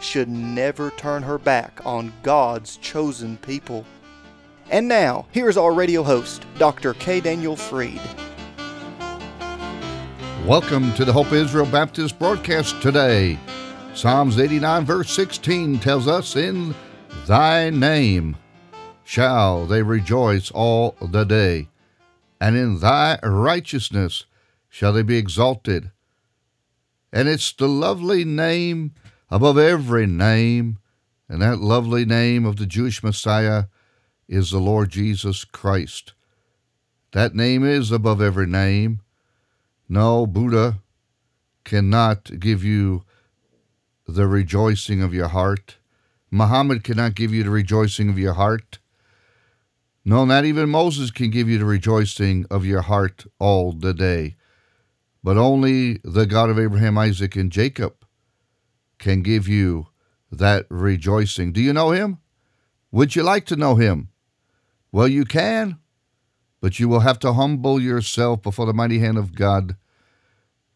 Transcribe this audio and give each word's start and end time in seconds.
should 0.00 0.28
never 0.28 0.90
turn 0.90 1.22
her 1.22 1.38
back 1.38 1.80
on 1.84 2.12
God's 2.22 2.76
chosen 2.78 3.36
people. 3.38 3.84
And 4.70 4.88
now, 4.88 5.26
here's 5.30 5.56
our 5.56 5.72
radio 5.72 6.02
host, 6.02 6.44
Dr. 6.58 6.94
K. 6.94 7.20
Daniel 7.20 7.56
Fried. 7.56 8.00
Welcome 10.44 10.92
to 10.94 11.04
the 11.04 11.12
Hope 11.12 11.32
Israel 11.32 11.66
Baptist 11.66 12.18
broadcast 12.18 12.80
today. 12.80 13.38
Psalms 13.94 14.38
89, 14.38 14.84
verse 14.84 15.10
16 15.10 15.78
tells 15.78 16.06
us, 16.06 16.36
In 16.36 16.74
thy 17.26 17.70
name 17.70 18.36
shall 19.04 19.66
they 19.66 19.82
rejoice 19.82 20.50
all 20.50 20.96
the 21.00 21.24
day, 21.24 21.68
and 22.40 22.56
in 22.56 22.80
thy 22.80 23.18
righteousness 23.22 24.26
shall 24.68 24.92
they 24.92 25.02
be 25.02 25.16
exalted. 25.16 25.90
And 27.12 27.28
it's 27.28 27.52
the 27.52 27.68
lovely 27.68 28.24
name 28.24 28.92
above 29.30 29.58
every 29.58 30.06
name, 30.06 30.78
and 31.28 31.42
that 31.42 31.58
lovely 31.58 32.04
name 32.04 32.44
of 32.44 32.56
the 32.56 32.66
Jewish 32.66 33.02
Messiah 33.02 33.64
is 34.28 34.50
the 34.50 34.58
Lord 34.58 34.90
Jesus 34.90 35.44
Christ. 35.44 36.12
That 37.12 37.34
name 37.34 37.64
is 37.64 37.90
above 37.90 38.20
every 38.20 38.46
name. 38.46 39.00
No, 39.88 40.26
Buddha 40.26 40.80
cannot 41.64 42.38
give 42.38 42.62
you 42.62 43.04
the 44.06 44.26
rejoicing 44.26 45.02
of 45.02 45.12
your 45.12 45.28
heart. 45.28 45.76
Muhammad 46.30 46.84
cannot 46.84 47.14
give 47.14 47.32
you 47.32 47.42
the 47.42 47.50
rejoicing 47.50 48.08
of 48.08 48.18
your 48.18 48.34
heart. 48.34 48.78
No, 50.04 50.24
not 50.24 50.44
even 50.44 50.68
Moses 50.68 51.10
can 51.10 51.30
give 51.30 51.48
you 51.48 51.58
the 51.58 51.64
rejoicing 51.64 52.46
of 52.50 52.64
your 52.64 52.82
heart 52.82 53.26
all 53.40 53.72
the 53.72 53.92
day, 53.92 54.36
but 55.24 55.36
only 55.36 55.98
the 56.04 56.26
God 56.26 56.48
of 56.48 56.60
Abraham, 56.60 56.96
Isaac, 56.96 57.34
and 57.34 57.50
Jacob 57.50 58.05
can 58.98 59.22
give 59.22 59.48
you 59.48 59.88
that 60.30 60.66
rejoicing. 60.68 61.52
Do 61.52 61.60
you 61.60 61.72
know 61.72 61.90
him? 61.90 62.18
Would 62.90 63.16
you 63.16 63.22
like 63.22 63.46
to 63.46 63.56
know 63.56 63.76
him? 63.76 64.08
Well, 64.92 65.08
you 65.08 65.24
can, 65.24 65.78
but 66.60 66.80
you 66.80 66.88
will 66.88 67.00
have 67.00 67.18
to 67.20 67.34
humble 67.34 67.80
yourself 67.80 68.42
before 68.42 68.66
the 68.66 68.72
mighty 68.72 68.98
hand 68.98 69.18
of 69.18 69.34
God. 69.34 69.76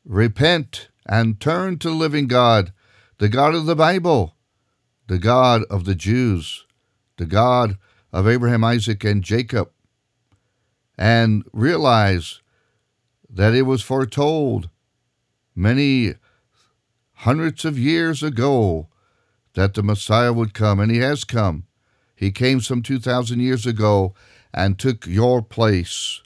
Repent 0.05 0.89
and 1.07 1.41
turn 1.41 1.79
to 1.79 1.89
the 1.89 1.95
living 1.95 2.27
God, 2.27 2.73
the 3.19 3.29
God 3.29 3.55
of 3.55 3.67
the 3.67 3.77
Bible, 3.77 4.37
the 5.07 5.19
God 5.19 5.63
of 5.71 5.85
the 5.85 5.95
Jews, 5.95 6.67
the 7.17 7.27
God 7.27 7.77
of 8.13 8.29
Abraham, 8.29 8.65
Isaac, 8.65 9.05
and 9.05 9.23
Jacob, 9.23 9.71
and 10.99 11.45
realize 11.53 12.41
that 13.29 13.55
it 13.55 13.63
was 13.63 13.83
foretold 13.83 14.69
many 15.55 16.15
hundreds 17.21 17.67
of 17.67 17.79
years 17.79 18.23
ago 18.23 18.89
that 19.53 19.75
the 19.75 19.83
Messiah 19.83 20.33
would 20.33 20.55
come, 20.55 20.81
and 20.81 20.91
he 20.91 20.99
has 20.99 21.23
come. 21.25 21.65
He 22.17 22.31
came 22.31 22.61
some 22.61 22.83
2,000 22.83 23.41
years 23.41 23.67
ago 23.67 24.15
and 24.55 24.79
took 24.79 25.07
your 25.07 25.43
place, 25.43 26.23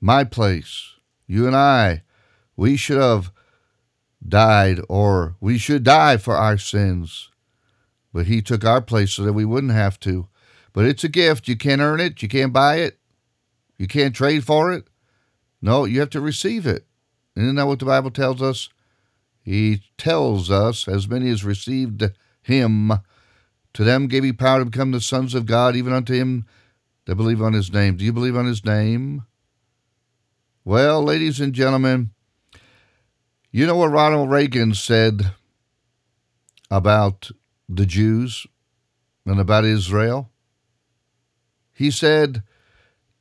my 0.00 0.24
place. 0.24 0.94
You 1.26 1.46
and 1.46 1.54
I, 1.54 2.02
we 2.56 2.76
should 2.76 3.00
have 3.00 3.30
died, 4.26 4.80
or 4.88 5.36
we 5.40 5.56
should 5.56 5.84
die 5.84 6.16
for 6.16 6.36
our 6.36 6.58
sins. 6.58 7.30
But 8.12 8.26
he 8.26 8.42
took 8.42 8.64
our 8.64 8.80
place 8.82 9.12
so 9.12 9.22
that 9.22 9.32
we 9.34 9.44
wouldn't 9.44 9.72
have 9.72 10.00
to. 10.00 10.26
But 10.72 10.84
it's 10.84 11.04
a 11.04 11.08
gift. 11.08 11.46
You 11.46 11.56
can't 11.56 11.80
earn 11.80 12.00
it. 12.00 12.22
You 12.22 12.28
can't 12.28 12.52
buy 12.52 12.76
it. 12.76 12.98
You 13.78 13.86
can't 13.86 14.14
trade 14.14 14.44
for 14.44 14.72
it. 14.72 14.88
No, 15.62 15.84
you 15.84 16.00
have 16.00 16.10
to 16.10 16.20
receive 16.20 16.66
it. 16.66 16.86
Isn't 17.36 17.54
that 17.54 17.66
what 17.66 17.78
the 17.78 17.86
Bible 17.86 18.10
tells 18.10 18.42
us? 18.42 18.68
He 19.44 19.82
tells 19.98 20.50
us, 20.50 20.88
as 20.88 21.06
many 21.06 21.28
as 21.28 21.44
received 21.44 22.10
him, 22.42 22.92
to 23.74 23.84
them 23.84 24.06
gave 24.06 24.24
he 24.24 24.32
power 24.32 24.60
to 24.60 24.64
become 24.64 24.90
the 24.90 25.02
sons 25.02 25.34
of 25.34 25.44
God, 25.44 25.76
even 25.76 25.92
unto 25.92 26.14
him 26.14 26.46
that 27.04 27.16
believe 27.16 27.42
on 27.42 27.52
his 27.52 27.70
name. 27.70 27.96
Do 27.96 28.04
you 28.04 28.12
believe 28.12 28.36
on 28.36 28.46
his 28.46 28.64
name? 28.64 29.24
Well, 30.64 31.02
ladies 31.02 31.40
and 31.40 31.52
gentlemen, 31.52 32.10
you 33.50 33.66
know 33.66 33.76
what 33.76 33.90
Ronald 33.90 34.30
Reagan 34.30 34.72
said 34.72 35.32
about 36.70 37.30
the 37.68 37.84
Jews 37.84 38.46
and 39.26 39.38
about 39.38 39.66
Israel? 39.66 40.30
He 41.74 41.90
said, 41.90 42.42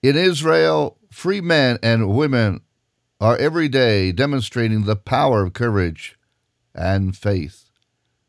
In 0.02 0.16
Israel, 0.16 0.98
free 1.12 1.42
men 1.42 1.80
and 1.84 2.16
women 2.16 2.62
are 3.24 3.38
every 3.38 3.70
day 3.70 4.12
demonstrating 4.12 4.84
the 4.84 4.98
power 4.98 5.44
of 5.44 5.54
courage 5.54 6.18
and 6.76 7.16
faith. 7.16 7.70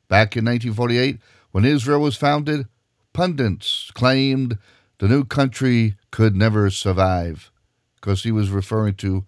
Back 0.06 0.36
in 0.36 0.44
1948, 0.44 1.18
when 1.50 1.64
Israel 1.64 2.00
was 2.00 2.16
founded, 2.16 2.68
pundits 3.12 3.90
claimed 3.94 4.56
the 4.98 5.08
new 5.08 5.24
country 5.24 5.96
could 6.12 6.36
never 6.36 6.70
survive 6.70 7.50
because 7.96 8.22
he 8.22 8.30
was 8.30 8.50
referring 8.50 8.94
to 8.94 9.24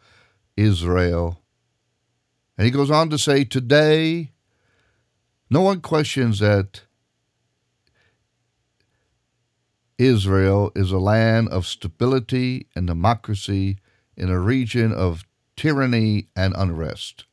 Israel. 0.57 1.43
And 2.57 2.65
he 2.65 2.71
goes 2.71 2.93
on 2.93 3.11
to 3.11 3.19
say, 3.19 3.43
Today, 3.43 4.31
no 5.51 5.63
one 5.63 5.81
questions 5.81 6.39
that 6.39 6.83
Israel 9.99 10.71
is 10.77 10.93
a 10.93 10.99
land 10.99 11.49
of 11.49 11.67
stability 11.67 12.69
and 12.77 12.87
democracy 12.87 13.79
in 14.17 14.31
a 14.31 14.39
region 14.39 14.93
of 14.93 15.26
tyranny 15.57 16.29
and 16.37 16.55
unrest. 16.57 17.25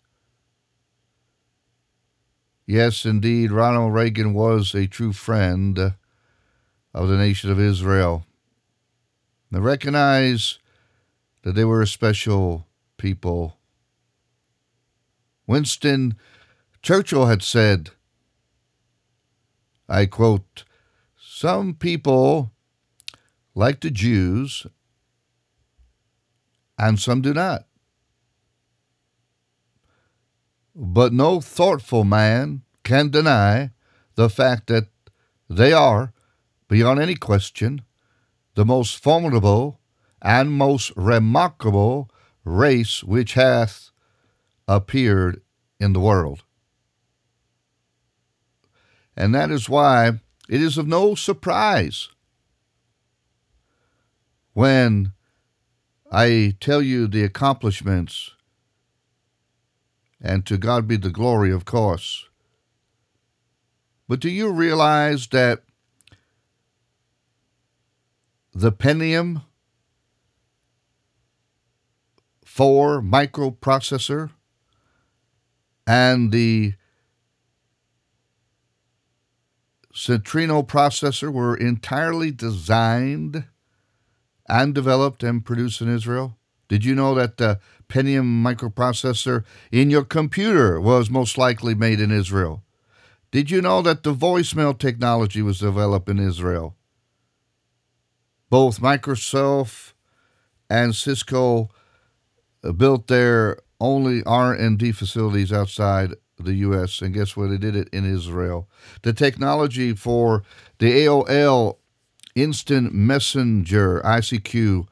Yes, 2.65 3.05
indeed, 3.05 3.51
Ronald 3.51 3.93
Reagan 3.93 4.33
was 4.33 4.73
a 4.73 4.87
true 4.87 5.11
friend 5.11 5.95
of 6.93 7.07
the 7.09 7.17
nation 7.17 7.51
of 7.51 7.59
Israel. 7.59 8.25
They 9.51 9.59
recognize 9.59 10.59
that 11.43 11.53
they 11.53 11.65
were 11.65 11.81
a 11.81 11.87
special 11.87 12.65
people. 12.97 13.57
Winston 15.45 16.15
Churchill 16.81 17.25
had 17.25 17.43
said, 17.43 17.91
I 19.89 20.05
quote, 20.05 20.63
Some 21.17 21.73
people 21.73 22.51
like 23.53 23.81
the 23.81 23.91
Jews, 23.91 24.65
and 26.77 26.99
some 26.99 27.21
do 27.21 27.33
not. 27.33 27.65
But 30.75 31.13
no 31.13 31.39
thoughtful 31.39 32.03
man 32.03 32.63
can 32.83 33.09
deny 33.09 33.71
the 34.15 34.29
fact 34.29 34.67
that 34.67 34.87
they 35.49 35.71
are, 35.71 36.13
beyond 36.67 36.99
any 36.99 37.15
question, 37.15 37.81
the 38.55 38.65
most 38.65 39.01
formidable 39.01 39.79
and 40.21 40.51
most 40.51 40.91
remarkable 40.95 42.09
race 42.43 43.03
which 43.03 43.33
hath 43.33 43.91
appeared 44.67 45.41
in 45.79 45.93
the 45.93 45.99
world. 45.99 46.43
And 49.15 49.35
that 49.35 49.51
is 49.51 49.69
why 49.69 50.19
it 50.49 50.61
is 50.61 50.77
of 50.77 50.87
no 50.87 51.13
surprise 51.13 52.09
when 54.53 55.13
I 56.11 56.55
tell 56.59 56.81
you 56.81 57.07
the 57.07 57.23
accomplishments, 57.23 58.31
and 60.23 60.45
to 60.45 60.57
God 60.57 60.87
be 60.87 60.95
the 60.95 61.09
glory, 61.11 61.51
of 61.51 61.65
course. 61.65 62.25
But 64.07 64.21
do 64.21 64.29
you 64.29 64.49
realize 64.51 65.27
that 65.27 65.63
the 68.53 68.71
Pentium 68.71 69.43
4 72.45 73.01
microprocessor 73.01 74.29
and 75.85 76.31
the 76.31 76.75
Centrino 79.93 80.65
processor 80.65 81.31
were 81.31 81.55
entirely 81.55 82.31
designed 82.31 83.45
and 84.47 84.73
developed 84.73 85.23
and 85.23 85.45
produced 85.45 85.81
in 85.81 85.93
Israel? 85.93 86.37
Did 86.73 86.85
you 86.85 86.95
know 86.95 87.13
that 87.13 87.37
the 87.37 87.59
Pentium 87.87 88.41
microprocessor 88.41 89.43
in 89.71 89.91
your 89.91 90.03
computer 90.03 90.81
was 90.81 91.07
most 91.07 91.37
likely 91.37 91.75
made 91.75 91.99
in 91.99 92.09
Israel? 92.09 92.63
Did 93.29 93.51
you 93.51 93.61
know 93.61 93.83
that 93.83 94.01
the 94.01 94.15
voicemail 94.15 94.75
technology 94.75 95.43
was 95.43 95.59
developed 95.59 96.09
in 96.09 96.17
Israel? 96.17 96.75
Both 98.49 98.81
Microsoft 98.81 99.93
and 100.67 100.95
Cisco 100.95 101.69
uh, 102.63 102.71
built 102.71 103.05
their 103.05 103.59
only 103.79 104.23
R&D 104.23 104.93
facilities 104.93 105.53
outside 105.53 106.15
the 106.39 106.55
U.S. 106.55 107.03
And 107.03 107.13
guess 107.13 107.37
what? 107.37 107.51
They 107.51 107.59
did 107.59 107.75
it 107.75 107.87
in 107.93 108.03
Israel. 108.03 108.67
The 109.03 109.13
technology 109.13 109.93
for 109.93 110.41
the 110.79 111.05
AOL 111.05 111.77
Instant 112.33 112.95
Messenger 112.95 114.01
ICQ 114.03 114.87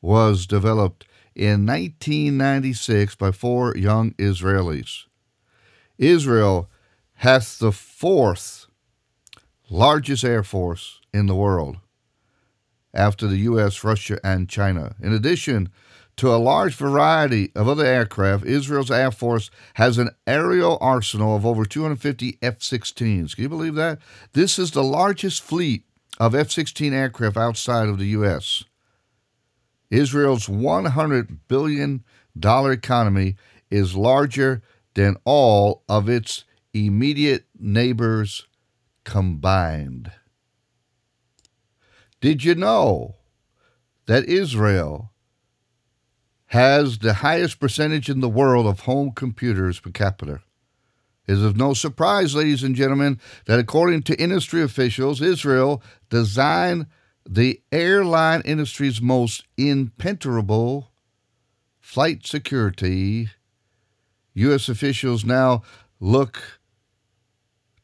was 0.00 0.46
developed 0.46 1.04
in 1.38 1.64
1996 1.64 3.14
by 3.14 3.30
four 3.30 3.76
young 3.76 4.10
Israelis. 4.12 5.04
Israel 5.96 6.68
has 7.14 7.58
the 7.58 7.72
fourth 7.72 8.66
largest 9.70 10.24
air 10.24 10.42
force 10.42 11.00
in 11.14 11.26
the 11.26 11.34
world 11.34 11.78
after 12.92 13.26
the 13.26 13.38
U.S., 13.38 13.84
Russia, 13.84 14.18
and 14.24 14.48
China. 14.48 14.96
In 15.00 15.12
addition 15.12 15.68
to 16.16 16.34
a 16.34 16.36
large 16.36 16.74
variety 16.74 17.52
of 17.54 17.68
other 17.68 17.84
aircraft, 17.84 18.44
Israel's 18.44 18.90
Air 18.90 19.12
Force 19.12 19.50
has 19.74 19.98
an 19.98 20.10
aerial 20.26 20.78
arsenal 20.80 21.36
of 21.36 21.46
over 21.46 21.64
250 21.64 22.38
F 22.42 22.58
16s. 22.58 23.34
Can 23.34 23.42
you 23.42 23.48
believe 23.48 23.76
that? 23.76 23.98
This 24.32 24.58
is 24.58 24.72
the 24.72 24.82
largest 24.82 25.42
fleet 25.42 25.84
of 26.18 26.34
F 26.34 26.50
16 26.50 26.92
aircraft 26.92 27.36
outside 27.36 27.88
of 27.88 27.98
the 27.98 28.06
U.S. 28.06 28.64
Israel's 29.90 30.46
$100 30.46 31.38
billion 31.48 32.04
economy 32.36 33.36
is 33.70 33.94
larger 33.96 34.62
than 34.94 35.16
all 35.24 35.82
of 35.88 36.08
its 36.08 36.44
immediate 36.72 37.46
neighbors 37.58 38.46
combined. 39.04 40.12
Did 42.20 42.44
you 42.44 42.54
know 42.54 43.16
that 44.06 44.24
Israel 44.24 45.12
has 46.46 46.98
the 46.98 47.14
highest 47.14 47.60
percentage 47.60 48.08
in 48.08 48.20
the 48.20 48.28
world 48.28 48.66
of 48.66 48.80
home 48.80 49.12
computers 49.12 49.80
per 49.80 49.90
capita? 49.90 50.40
It 51.26 51.32
is 51.32 51.44
of 51.44 51.56
no 51.56 51.74
surprise, 51.74 52.34
ladies 52.34 52.62
and 52.62 52.74
gentlemen, 52.74 53.20
that 53.44 53.58
according 53.58 54.02
to 54.04 54.20
industry 54.20 54.62
officials, 54.62 55.20
Israel 55.20 55.82
designed 56.08 56.86
the 57.30 57.60
airline 57.70 58.40
industry's 58.46 59.02
most 59.02 59.44
impenetrable 59.58 60.90
flight 61.78 62.26
security. 62.26 63.28
U.S. 64.32 64.68
officials 64.70 65.26
now 65.26 65.62
look 66.00 66.60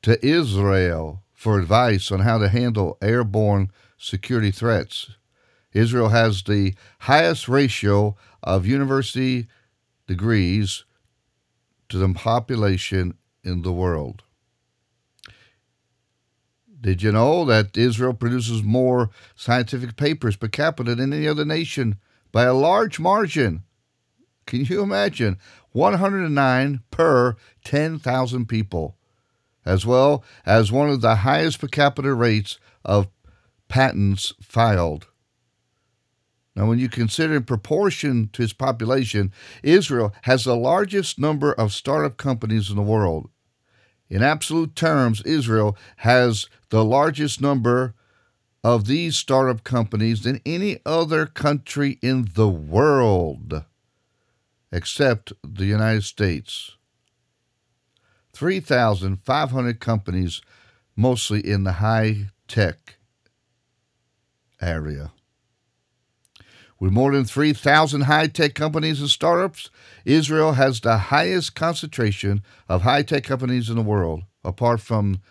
to 0.00 0.24
Israel 0.24 1.22
for 1.32 1.58
advice 1.58 2.10
on 2.10 2.20
how 2.20 2.38
to 2.38 2.48
handle 2.48 2.96
airborne 3.02 3.70
security 3.98 4.50
threats. 4.50 5.10
Israel 5.74 6.08
has 6.08 6.42
the 6.44 6.74
highest 7.00 7.46
ratio 7.46 8.16
of 8.42 8.66
university 8.66 9.48
degrees 10.06 10.84
to 11.90 11.98
the 11.98 12.14
population 12.14 13.14
in 13.42 13.60
the 13.60 13.72
world. 13.72 14.22
Did 16.84 17.02
you 17.02 17.12
know 17.12 17.46
that 17.46 17.78
Israel 17.78 18.12
produces 18.12 18.62
more 18.62 19.08
scientific 19.34 19.96
papers 19.96 20.36
per 20.36 20.48
capita 20.48 20.94
than 20.94 21.14
any 21.14 21.26
other 21.26 21.46
nation 21.46 21.96
by 22.30 22.44
a 22.44 22.52
large 22.52 23.00
margin? 23.00 23.62
Can 24.44 24.66
you 24.66 24.82
imagine? 24.82 25.38
109 25.72 26.82
per 26.90 27.36
10,000 27.64 28.46
people, 28.46 28.98
as 29.64 29.86
well 29.86 30.22
as 30.44 30.70
one 30.70 30.90
of 30.90 31.00
the 31.00 31.16
highest 31.16 31.58
per 31.58 31.68
capita 31.68 32.12
rates 32.12 32.58
of 32.84 33.08
patents 33.68 34.34
filed. 34.42 35.06
Now, 36.54 36.66
when 36.66 36.78
you 36.78 36.90
consider 36.90 37.36
in 37.36 37.44
proportion 37.44 38.28
to 38.34 38.42
its 38.42 38.52
population, 38.52 39.32
Israel 39.62 40.12
has 40.24 40.44
the 40.44 40.54
largest 40.54 41.18
number 41.18 41.54
of 41.54 41.72
startup 41.72 42.18
companies 42.18 42.68
in 42.68 42.76
the 42.76 42.82
world. 42.82 43.30
In 44.14 44.22
absolute 44.22 44.76
terms, 44.76 45.22
Israel 45.22 45.76
has 45.96 46.46
the 46.68 46.84
largest 46.84 47.40
number 47.40 47.94
of 48.62 48.86
these 48.86 49.16
startup 49.16 49.64
companies 49.64 50.22
than 50.22 50.40
any 50.46 50.78
other 50.86 51.26
country 51.26 51.98
in 52.00 52.28
the 52.36 52.48
world, 52.48 53.64
except 54.70 55.32
the 55.42 55.66
United 55.66 56.04
States. 56.04 56.76
3,500 58.34 59.80
companies, 59.80 60.40
mostly 60.94 61.40
in 61.40 61.64
the 61.64 61.72
high 61.72 62.28
tech 62.46 62.98
area. 64.60 65.10
With 66.84 66.92
more 66.92 67.12
than 67.12 67.24
3,000 67.24 68.02
high 68.02 68.26
tech 68.26 68.52
companies 68.54 69.00
and 69.00 69.08
startups, 69.08 69.70
Israel 70.04 70.52
has 70.52 70.82
the 70.82 70.98
highest 70.98 71.54
concentration 71.54 72.42
of 72.68 72.82
high 72.82 73.00
tech 73.00 73.24
companies 73.24 73.70
in 73.70 73.76
the 73.76 73.80
world, 73.80 74.24
apart 74.44 74.82
from 74.82 75.22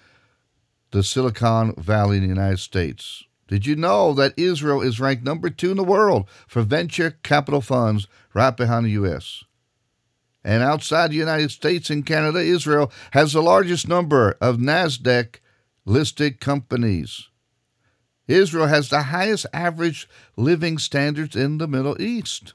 the 0.90 1.04
Silicon 1.04 1.76
Valley 1.76 2.18
in 2.18 2.24
the 2.24 2.30
United 2.30 2.58
States. 2.58 3.24
Did 3.48 3.68
you 3.68 3.76
know 3.76 4.14
that 4.16 4.34
Israel 4.36 4.82
is 4.82 5.00
ranked 5.00 5.24
number 5.24 5.52
two 5.52 5.70
in 5.70 5.78
the 5.78 5.84
world 5.84 6.28
for 6.48 6.64
venture 6.64 7.20
capital 7.22 7.62
funds, 7.62 8.08
right 8.34 8.58
behind 8.58 8.88
the 8.88 8.98
U.S.? 9.04 9.44
And 10.44 10.64
outside 10.64 11.12
the 11.12 11.18
United 11.18 11.52
States 11.52 11.92
and 11.92 12.04
Canada, 12.04 12.40
Israel 12.40 12.92
has 13.12 13.34
the 13.34 13.44
largest 13.44 13.88
number 13.88 14.38
of 14.42 14.58
NASDAQ 14.58 15.36
listed 15.86 16.40
companies. 16.40 17.30
Israel 18.28 18.68
has 18.68 18.90
the 18.90 19.04
highest 19.04 19.46
average 19.54 20.08
living 20.38 20.78
standards 20.78 21.36
in 21.36 21.58
the 21.58 21.68
Middle 21.68 22.02
East. 22.02 22.54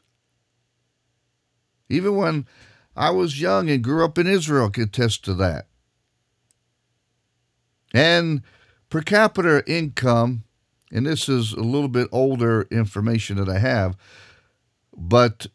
Even 1.88 2.16
when 2.16 2.46
I 2.96 3.10
was 3.10 3.40
young 3.40 3.70
and 3.70 3.84
grew 3.84 4.04
up 4.04 4.18
in 4.18 4.26
Israel, 4.26 4.66
I 4.66 4.70
could 4.70 4.88
attest 4.88 5.24
to 5.26 5.34
that. 5.34 5.66
And 7.94 8.42
per 8.90 9.02
capita 9.02 9.62
income, 9.66 10.44
and 10.90 11.06
this 11.06 11.28
is 11.28 11.52
a 11.52 11.60
little 11.60 11.88
bit 11.88 12.08
older 12.12 12.62
information 12.70 13.36
that 13.36 13.48
I 13.48 13.58
have, 13.58 13.96
but 14.96 15.46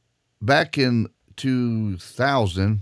back 0.41 0.77
in 0.77 1.09
2000, 1.35 2.81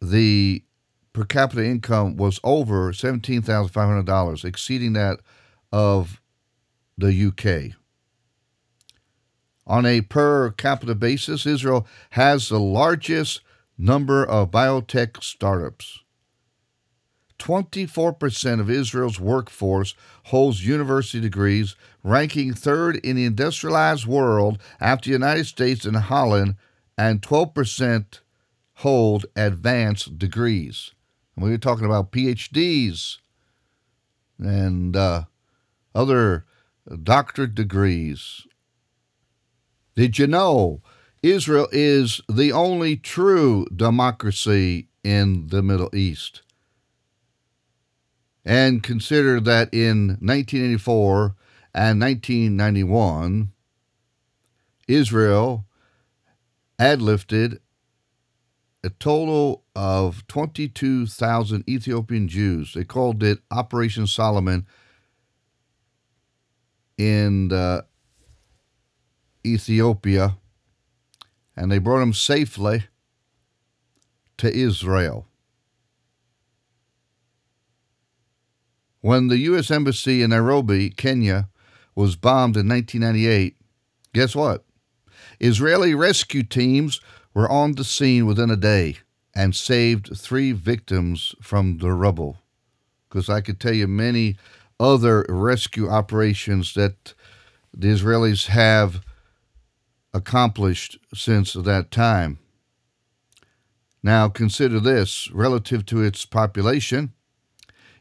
the 0.00 0.62
per 1.18 1.24
capita 1.24 1.64
income 1.64 2.16
was 2.16 2.38
over 2.44 2.92
$17,500, 2.92 4.44
exceeding 4.44 4.92
that 4.92 5.18
of 5.72 6.20
the 6.96 7.26
UK. 7.26 7.76
On 9.66 9.84
a 9.84 10.00
per 10.00 10.52
capita 10.52 10.94
basis, 10.94 11.44
Israel 11.44 11.88
has 12.10 12.48
the 12.48 12.60
largest 12.60 13.40
number 13.76 14.24
of 14.24 14.52
biotech 14.52 15.20
startups. 15.20 16.04
24% 17.40 18.60
of 18.60 18.70
Israel's 18.70 19.18
workforce 19.18 19.96
holds 20.26 20.64
university 20.64 21.20
degrees, 21.20 21.74
ranking 22.04 22.54
third 22.54 22.94
in 22.96 23.16
the 23.16 23.24
industrialized 23.24 24.06
world 24.06 24.58
after 24.80 25.08
the 25.08 25.14
United 25.14 25.46
States 25.46 25.84
and 25.84 25.96
Holland, 25.96 26.54
and 26.96 27.22
12% 27.22 28.20
hold 28.74 29.26
advanced 29.34 30.16
degrees. 30.16 30.92
We 31.40 31.50
were 31.50 31.58
talking 31.58 31.84
about 31.84 32.10
PhDs 32.10 33.18
and 34.40 34.96
uh, 34.96 35.24
other 35.94 36.46
doctorate 37.02 37.54
degrees. 37.54 38.46
Did 39.94 40.18
you 40.18 40.26
know 40.26 40.82
Israel 41.22 41.68
is 41.70 42.20
the 42.28 42.52
only 42.52 42.96
true 42.96 43.66
democracy 43.74 44.88
in 45.04 45.48
the 45.48 45.62
Middle 45.62 45.94
East? 45.94 46.42
And 48.44 48.82
consider 48.82 49.40
that 49.40 49.72
in 49.72 50.18
1984 50.20 51.34
and 51.74 52.00
1991, 52.00 53.52
Israel 54.88 55.66
had 56.78 57.02
lifted 57.02 57.60
a 58.84 58.90
total 58.90 59.64
of 59.74 60.26
22,000 60.28 61.68
Ethiopian 61.68 62.28
Jews. 62.28 62.74
They 62.74 62.84
called 62.84 63.22
it 63.22 63.40
Operation 63.50 64.06
Solomon 64.06 64.66
in 66.96 67.52
uh, 67.52 67.82
Ethiopia, 69.44 70.36
and 71.56 71.70
they 71.70 71.78
brought 71.78 72.00
them 72.00 72.12
safely 72.12 72.84
to 74.36 74.52
Israel. 74.54 75.26
When 79.00 79.28
the 79.28 79.38
U.S. 79.38 79.70
Embassy 79.70 80.22
in 80.22 80.30
Nairobi, 80.30 80.90
Kenya, 80.90 81.48
was 81.94 82.16
bombed 82.16 82.56
in 82.56 82.68
1998, 82.68 83.56
guess 84.12 84.34
what? 84.34 84.64
Israeli 85.40 85.94
rescue 85.94 86.42
teams 86.42 87.00
were 87.34 87.50
on 87.50 87.72
the 87.72 87.84
scene 87.84 88.26
within 88.26 88.50
a 88.50 88.56
day 88.56 88.98
and 89.34 89.54
saved 89.54 90.16
three 90.16 90.52
victims 90.52 91.34
from 91.40 91.78
the 91.78 91.92
rubble. 91.92 92.38
Because 93.08 93.28
I 93.28 93.40
could 93.40 93.60
tell 93.60 93.74
you 93.74 93.86
many 93.86 94.36
other 94.80 95.24
rescue 95.28 95.88
operations 95.88 96.74
that 96.74 97.14
the 97.72 97.88
Israelis 97.88 98.46
have 98.46 99.02
accomplished 100.12 100.98
since 101.14 101.52
that 101.52 101.90
time. 101.90 102.38
Now, 104.02 104.28
consider 104.28 104.80
this 104.80 105.30
relative 105.32 105.84
to 105.86 106.02
its 106.02 106.24
population, 106.24 107.12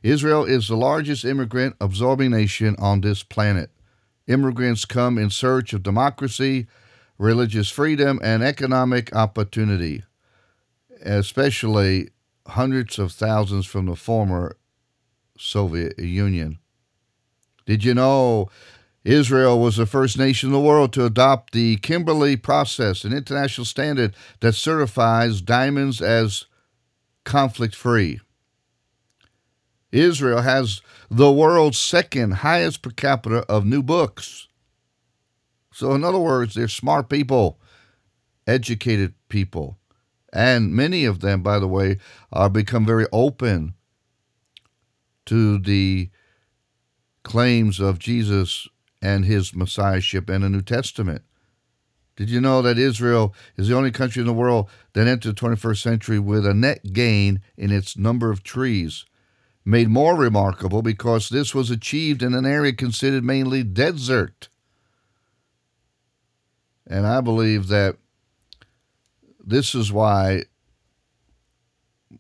Israel 0.04 0.46
is 0.46 0.68
the 0.68 0.78
largest 0.78 1.26
immigrant 1.26 1.76
absorbing 1.82 2.32
nation 2.32 2.76
on 2.80 3.02
this 3.02 3.24
planet. 3.24 3.72
Immigrants 4.28 4.86
come 4.86 5.18
in 5.18 5.30
search 5.30 5.74
of 5.74 5.84
democracy, 5.84 6.68
religious 7.18 7.70
freedom, 7.70 8.20
and 8.24 8.44
economic 8.44 9.16
opportunity, 9.16 10.04
especially 11.02 12.10
hundreds 12.48 13.00
of 13.00 13.12
thousands 13.12 13.66
from 13.66 13.88
the 13.88 13.96
former 13.96 14.58
Soviet 15.38 15.98
Union. 16.00 16.60
Did 17.66 17.84
you 17.84 17.94
know 17.94 18.50
Israel 19.08 19.60
was 19.60 19.78
the 19.78 19.86
first 19.86 20.18
nation 20.18 20.50
in 20.50 20.54
the 20.54 20.60
world 20.60 20.92
to 20.94 21.06
adopt 21.06 21.54
the 21.54 21.78
Kimberley 21.78 22.36
process, 22.36 23.06
an 23.06 23.14
international 23.14 23.64
standard 23.64 24.14
that 24.42 24.54
certifies 24.54 25.40
diamonds 25.40 26.02
as 26.02 26.46
conflict 27.24 27.74
free. 27.74 28.20
Israel 29.94 30.42
has 30.42 30.82
the 31.10 31.32
world's 31.32 31.78
second 31.78 32.32
highest 32.36 32.82
per 32.82 32.90
capita 32.90 33.46
of 33.48 33.66
new 33.66 33.82
books. 33.82 34.47
So, 35.78 35.94
in 35.94 36.04
other 36.04 36.18
words, 36.18 36.56
they're 36.56 36.68
smart 36.68 37.08
people, 37.08 37.60
educated 38.48 39.14
people. 39.30 39.78
And 40.34 40.74
many 40.74 41.06
of 41.06 41.20
them, 41.20 41.44
by 41.44 41.60
the 41.60 41.68
way, 41.68 42.00
are 42.34 42.50
become 42.50 42.84
very 42.84 43.06
open 43.14 43.76
to 45.28 45.60
the 45.60 46.10
claims 47.22 47.80
of 47.80 48.00
Jesus 48.00 48.68
and 49.04 49.24
his 49.24 49.54
messiahship 49.54 50.32
and 50.32 50.44
the 50.44 50.50
New 50.50 50.64
Testament. 50.64 51.22
Did 52.16 52.32
you 52.32 52.42
know 52.42 52.64
that 52.64 52.80
Israel 52.80 53.36
is 53.56 53.68
the 53.68 53.76
only 53.76 53.92
country 53.92 54.22
in 54.22 54.28
the 54.28 54.34
world 54.34 54.72
that 54.94 55.06
entered 55.06 55.38
the 55.38 55.40
21st 55.40 55.80
century 55.80 56.18
with 56.18 56.44
a 56.48 56.56
net 56.56 56.92
gain 56.92 57.40
in 57.56 57.72
its 57.72 57.96
number 57.96 58.32
of 58.32 58.42
trees? 58.42 59.06
Made 59.64 59.90
more 59.90 60.16
remarkable 60.16 60.82
because 60.82 61.30
this 61.30 61.54
was 61.54 61.70
achieved 61.70 62.24
in 62.24 62.34
an 62.34 62.48
area 62.48 62.74
considered 62.74 63.24
mainly 63.24 63.62
desert. 63.62 64.50
And 66.90 67.06
I 67.06 67.22
believe 67.22 67.68
that 67.68 67.98
this 69.44 69.76
is 69.76 69.92
why 69.92 70.44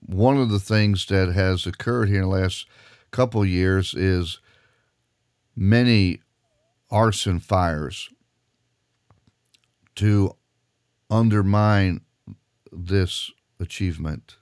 one 0.06 0.38
of 0.38 0.50
the 0.50 0.60
things 0.60 1.06
that 1.08 1.34
has 1.34 1.66
occurred 1.66 2.10
here 2.10 2.22
in 2.22 2.30
the 2.30 2.36
last 2.36 2.68
couple 3.12 3.46
years 3.46 3.94
is 3.94 4.40
many 5.56 6.22
arson 6.92 7.40
fires 7.40 8.10
to 9.96 10.36
undermine 11.10 12.02
this 12.72 13.32
achievement. 13.60 14.38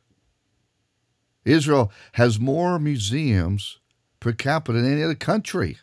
Israel 1.45 1.91
has 2.13 2.39
more 2.39 2.79
museums 2.79 3.79
per 4.19 4.33
capita 4.33 4.81
than 4.81 4.91
any 4.91 5.03
other 5.03 5.15
country. 5.15 5.77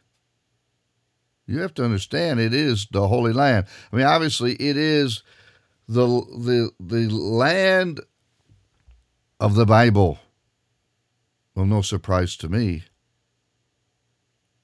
You 1.47 1.61
have 1.61 1.75
to 1.75 1.85
understand 1.85 2.41
it 2.41 2.55
is 2.55 2.87
the 2.91 3.09
Holy 3.09 3.33
Land. 3.33 3.67
I 3.93 3.97
mean, 3.97 4.07
obviously, 4.07 4.55
it 4.55 4.77
is 4.77 5.23
the 5.89 6.07
the 6.07 6.71
the 6.81 7.09
land 7.09 8.01
of 9.41 9.55
the 9.55 9.67
Bible. 9.67 10.21
Well, 11.55 11.67
no 11.67 11.83
surprise 11.83 12.37
to 12.39 12.49
me. 12.49 12.85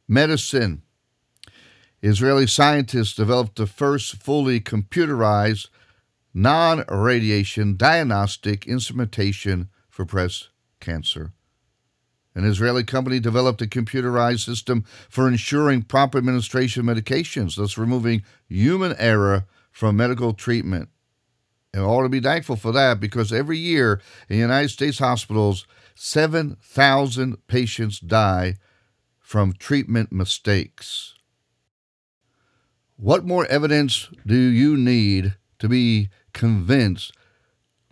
Medicine 0.06 0.82
Israeli 2.00 2.46
scientists 2.46 3.14
developed 3.14 3.56
the 3.56 3.66
first 3.66 4.16
fully 4.22 4.60
computerized 4.60 5.68
non 6.32 6.84
radiation 6.88 7.76
diagnostic 7.76 8.66
instrumentation 8.66 9.68
for 9.88 10.04
breast 10.04 10.50
cancer. 10.80 11.32
An 12.38 12.44
Israeli 12.44 12.84
company 12.84 13.18
developed 13.18 13.60
a 13.62 13.66
computerized 13.66 14.44
system 14.44 14.84
for 15.08 15.26
ensuring 15.26 15.82
proper 15.82 16.18
administration 16.18 16.88
of 16.88 16.96
medications, 16.96 17.56
thus 17.56 17.76
removing 17.76 18.22
human 18.48 18.94
error 18.96 19.46
from 19.72 19.96
medical 19.96 20.32
treatment. 20.32 20.88
And 21.74 21.82
we 21.82 21.88
ought 21.88 22.04
to 22.04 22.08
be 22.08 22.20
thankful 22.20 22.54
for 22.54 22.70
that 22.70 23.00
because 23.00 23.32
every 23.32 23.58
year 23.58 24.00
in 24.28 24.38
United 24.38 24.68
States 24.68 25.00
hospitals, 25.00 25.66
7,000 25.96 27.44
patients 27.48 27.98
die 27.98 28.54
from 29.18 29.52
treatment 29.52 30.12
mistakes. 30.12 31.14
What 32.94 33.26
more 33.26 33.46
evidence 33.46 34.10
do 34.24 34.36
you 34.36 34.76
need 34.76 35.34
to 35.58 35.68
be 35.68 36.08
convinced 36.32 37.10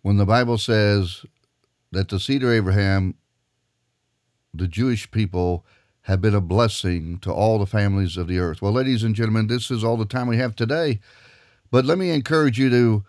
when 0.03 0.19
the 0.19 0.25
Bible 0.25 0.57
says 0.57 1.25
that 1.91 2.11
the 2.11 2.21
seed 2.21 2.45
of 2.45 2.51
Abraham, 2.51 3.17
the 4.57 4.69
Jewish 4.69 5.11
people, 5.11 5.65
have 6.07 6.21
been 6.21 6.37
a 6.37 6.41
blessing 6.41 7.19
to 7.19 7.33
all 7.33 7.59
the 7.59 7.67
families 7.67 8.17
of 8.17 8.29
the 8.29 8.39
earth? 8.39 8.63
Well, 8.63 8.71
ladies 8.71 9.03
and 9.03 9.13
gentlemen, 9.13 9.49
this 9.49 9.73
is 9.73 9.83
all 9.83 9.97
the 9.97 10.05
time 10.05 10.29
we 10.29 10.37
have 10.37 10.55
today. 10.55 11.01
But 11.73 11.85
let 11.85 11.99
me 11.99 12.11
encourage 12.11 12.61
you 12.61 12.71
to 12.71 13.05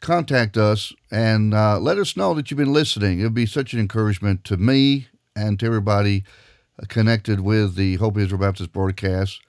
contact 0.00 0.56
us 0.56 0.94
and 1.10 1.52
uh, 1.52 1.78
let 1.78 1.98
us 1.98 2.16
know 2.16 2.32
that 2.32 2.50
you've 2.50 2.56
been 2.56 2.72
listening. 2.72 3.20
It 3.20 3.24
would 3.24 3.34
be 3.34 3.44
such 3.44 3.74
an 3.74 3.80
encouragement 3.80 4.42
to 4.44 4.56
me 4.56 5.08
and 5.36 5.60
to 5.60 5.66
everybody 5.66 6.24
connected 6.88 7.40
with 7.40 7.74
the 7.74 7.96
Hope 7.96 8.16
Israel 8.16 8.40
Baptist 8.40 8.72
broadcast. 8.72 9.42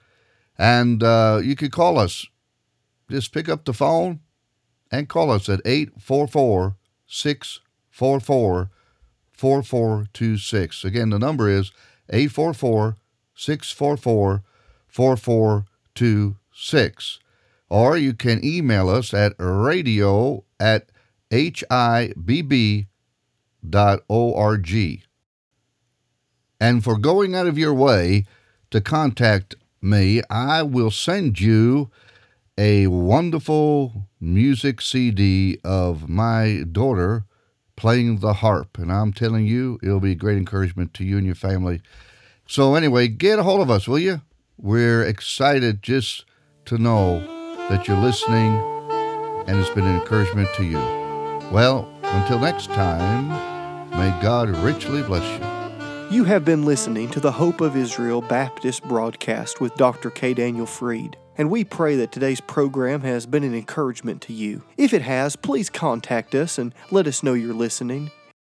And 0.58 1.02
uh, 1.02 1.40
you 1.42 1.56
could 1.56 1.72
call 1.72 1.98
us. 1.98 2.26
Just 3.10 3.32
pick 3.32 3.48
up 3.48 3.64
the 3.64 3.72
phone 3.72 4.20
and 4.90 5.08
call 5.08 5.30
us 5.30 5.48
at 5.48 5.62
844 5.64 6.76
644 7.06 8.70
4426. 9.40 10.84
Again, 10.84 11.08
the 11.08 11.18
number 11.18 11.48
is 11.48 11.72
844 12.10 12.98
644 13.34 14.42
4426. 14.86 17.18
Or 17.70 17.96
you 17.96 18.12
can 18.12 18.44
email 18.44 18.90
us 18.90 19.14
at 19.14 19.32
radio 19.38 20.44
at 20.58 20.90
hibb.org. 21.30 22.84
And 26.62 26.84
for 26.84 26.98
going 26.98 27.34
out 27.34 27.46
of 27.46 27.56
your 27.56 27.72
way 27.72 28.26
to 28.70 28.82
contact 28.82 29.54
me, 29.80 30.20
I 30.28 30.62
will 30.62 30.90
send 30.90 31.40
you 31.40 31.90
a 32.58 32.88
wonderful 32.88 34.10
music 34.20 34.82
CD 34.82 35.58
of 35.64 36.10
my 36.10 36.64
daughter 36.70 37.24
playing 37.80 38.18
the 38.18 38.34
harp. 38.34 38.76
And 38.76 38.92
I'm 38.92 39.10
telling 39.10 39.46
you, 39.46 39.78
it'll 39.82 40.00
be 40.00 40.12
a 40.12 40.14
great 40.14 40.36
encouragement 40.36 40.92
to 40.94 41.04
you 41.04 41.16
and 41.16 41.24
your 41.24 41.34
family. 41.34 41.80
So, 42.46 42.74
anyway, 42.74 43.08
get 43.08 43.38
a 43.38 43.42
hold 43.42 43.62
of 43.62 43.70
us, 43.70 43.88
will 43.88 43.98
you? 43.98 44.20
We're 44.58 45.02
excited 45.02 45.82
just 45.82 46.26
to 46.66 46.76
know 46.76 47.20
that 47.70 47.88
you're 47.88 47.96
listening 47.96 48.60
and 49.46 49.58
it's 49.58 49.70
been 49.70 49.86
an 49.86 49.98
encouragement 49.98 50.50
to 50.56 50.64
you. 50.64 50.76
Well, 51.50 51.90
until 52.02 52.38
next 52.38 52.66
time, 52.66 53.28
may 53.90 54.10
God 54.20 54.50
richly 54.58 55.02
bless 55.02 55.24
you. 55.40 56.14
You 56.14 56.24
have 56.24 56.44
been 56.44 56.66
listening 56.66 57.08
to 57.10 57.20
the 57.20 57.32
Hope 57.32 57.62
of 57.62 57.78
Israel 57.78 58.20
Baptist 58.20 58.82
broadcast 58.84 59.60
with 59.62 59.74
Dr. 59.76 60.10
K. 60.10 60.34
Daniel 60.34 60.66
Fried, 60.66 61.16
and 61.38 61.50
we 61.50 61.64
pray 61.64 61.96
that 61.96 62.12
today's 62.12 62.40
program 62.40 63.00
has 63.02 63.26
been 63.26 63.44
an 63.44 63.54
encouragement 63.54 64.20
to 64.22 64.32
you. 64.32 64.62
If 64.76 64.92
it 64.92 65.02
has, 65.02 65.36
please 65.36 65.70
contact 65.70 66.34
us 66.34 66.58
and 66.58 66.74
let 66.90 67.06
us 67.06 67.22
know 67.22 67.34
you're 67.34 67.54
listening. 67.54 68.10